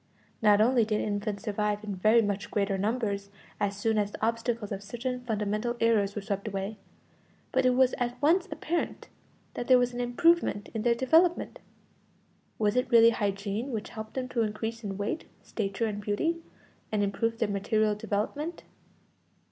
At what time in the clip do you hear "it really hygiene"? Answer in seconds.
12.75-13.71